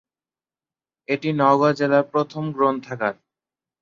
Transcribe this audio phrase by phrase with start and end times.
[1.07, 3.15] এটি নওগাঁ জেলার প্রথম গ্রন্থাগার।